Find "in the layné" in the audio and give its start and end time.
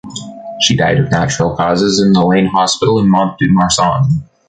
2.01-2.47